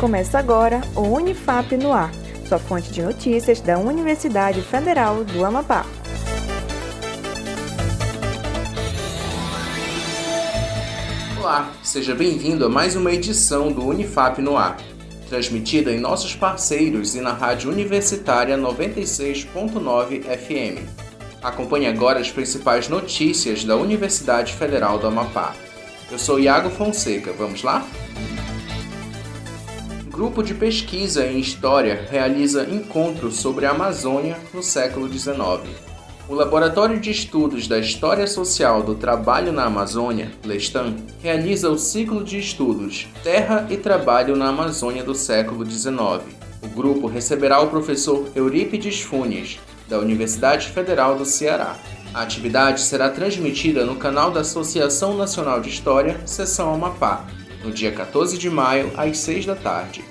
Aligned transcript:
Começa 0.00 0.38
agora 0.38 0.80
o 0.96 1.02
Unifap 1.02 1.76
no 1.76 1.92
Ar, 1.92 2.10
sua 2.48 2.58
fonte 2.58 2.90
de 2.90 3.02
notícias 3.02 3.60
da 3.60 3.76
Universidade 3.76 4.62
Federal 4.62 5.24
do 5.24 5.44
Amapá. 5.44 5.84
Olá, 11.38 11.70
seja 11.82 12.14
bem-vindo 12.14 12.64
a 12.64 12.68
mais 12.70 12.96
uma 12.96 13.12
edição 13.12 13.70
do 13.70 13.86
Unifap 13.86 14.40
no 14.40 14.56
Ar, 14.56 14.78
transmitida 15.28 15.92
em 15.92 16.00
nossos 16.00 16.34
parceiros 16.34 17.14
e 17.14 17.20
na 17.20 17.34
Rádio 17.34 17.70
Universitária 17.70 18.56
96.9 18.56 20.22
FM. 20.22 20.88
Acompanhe 21.42 21.86
agora 21.86 22.20
as 22.20 22.30
principais 22.30 22.88
notícias 22.88 23.64
da 23.64 23.76
Universidade 23.76 24.54
Federal 24.54 24.98
do 24.98 25.08
Amapá. 25.08 25.54
Eu 26.10 26.18
sou 26.18 26.40
Iago 26.40 26.70
Fonseca, 26.70 27.34
vamos 27.34 27.62
lá? 27.62 27.86
Grupo 30.10 30.42
de 30.42 30.54
pesquisa 30.54 31.24
em 31.24 31.38
História 31.38 32.04
realiza 32.10 32.64
encontros 32.68 33.36
sobre 33.36 33.64
a 33.64 33.70
Amazônia 33.70 34.36
no 34.52 34.60
século 34.60 35.08
XIX. 35.08 35.38
O 36.28 36.34
Laboratório 36.34 36.98
de 36.98 37.12
Estudos 37.12 37.68
da 37.68 37.78
História 37.78 38.26
Social 38.26 38.82
do 38.82 38.96
Trabalho 38.96 39.52
na 39.52 39.66
Amazônia, 39.66 40.32
Lestan, 40.44 40.96
realiza 41.22 41.70
o 41.70 41.78
ciclo 41.78 42.24
de 42.24 42.40
estudos 42.40 43.06
Terra 43.22 43.68
e 43.70 43.76
Trabalho 43.76 44.34
na 44.34 44.48
Amazônia 44.48 45.04
do 45.04 45.14
século 45.14 45.64
XIX. 45.64 45.94
O 46.60 46.68
grupo 46.74 47.06
receberá 47.06 47.60
o 47.60 47.68
professor 47.68 48.28
Eurípides 48.34 49.00
Funes, 49.00 49.60
da 49.88 50.00
Universidade 50.00 50.70
Federal 50.70 51.16
do 51.16 51.24
Ceará. 51.24 51.76
A 52.12 52.22
atividade 52.22 52.80
será 52.80 53.10
transmitida 53.10 53.86
no 53.86 53.94
canal 53.94 54.32
da 54.32 54.40
Associação 54.40 55.16
Nacional 55.16 55.60
de 55.60 55.68
História, 55.68 56.20
Seção 56.26 56.74
Amapá, 56.74 57.26
no 57.64 57.70
dia 57.70 57.92
14 57.92 58.38
de 58.38 58.50
maio, 58.50 58.92
às 58.96 59.18
6 59.18 59.46
da 59.46 59.54
tarde. 59.54 60.04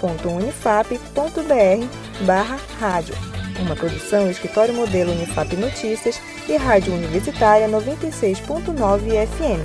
www.unifap.br 0.00 2.56
rádio. 2.78 3.14
Uma 3.60 3.74
produção 3.74 4.30
Escritório 4.30 4.74
Modelo 4.74 5.12
Unifap 5.12 5.56
Notícias 5.56 6.20
e 6.48 6.56
Rádio 6.56 6.94
Universitária 6.94 7.68
96.9 7.68 9.26
FM. 9.26 9.60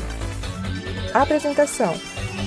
Apresentação: 1.14 1.94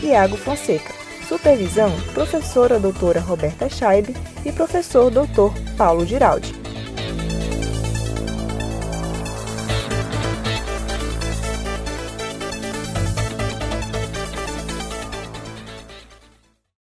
Iago 0.02 0.36
Fonseca. 0.36 0.92
Supervisão: 1.28 1.92
Professora 2.12 2.80
Doutora 2.80 3.20
Roberta 3.20 3.68
Scheibe 3.68 4.16
e 4.44 4.52
Professor 4.52 5.10
Doutor 5.10 5.52
Paulo 5.76 6.06
Giraldi. 6.06 6.63